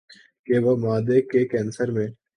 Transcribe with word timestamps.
کہ 0.47 0.59
وہ 0.59 0.75
معدے 0.77 1.21
کے 1.21 1.47
کینسر 1.47 1.91
میں 1.91 2.07